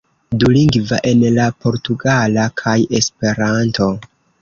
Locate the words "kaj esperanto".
2.65-3.97